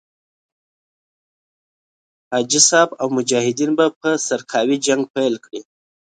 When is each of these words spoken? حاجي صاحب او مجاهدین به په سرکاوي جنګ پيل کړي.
حاجي 2.29 2.61
صاحب 2.69 2.89
او 3.01 3.07
مجاهدین 3.17 3.71
به 3.77 3.85
په 3.99 4.09
سرکاوي 4.27 4.77
جنګ 4.85 5.01
پيل 5.15 5.33
کړي. 5.45 5.59